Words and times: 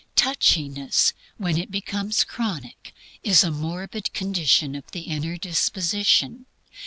Touchiness, 0.15 1.13
when 1.37 1.59
it 1.59 1.69
becomes 1.69 2.23
chronic, 2.23 2.91
is 3.21 3.43
a 3.43 3.51
morbid 3.51 4.11
condition 4.13 4.73
of 4.73 4.89
the 4.89 5.01
inward 5.01 5.41
disposition. 5.41 6.47